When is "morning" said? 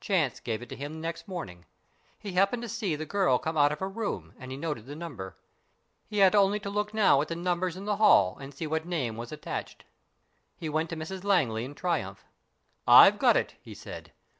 1.26-1.64